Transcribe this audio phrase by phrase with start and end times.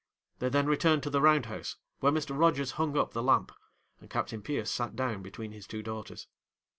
[0.39, 2.35] They then returned to the round house, where Mr.
[2.35, 3.51] Rogers hung up the lamp,
[3.99, 6.25] and Captain Pierce sat down between his two daughters.